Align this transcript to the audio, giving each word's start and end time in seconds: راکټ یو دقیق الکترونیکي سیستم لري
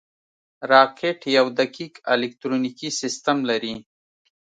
راکټ 0.71 1.19
یو 1.37 1.45
دقیق 1.59 1.93
الکترونیکي 2.13 2.89
سیستم 3.01 3.37
لري 3.49 3.75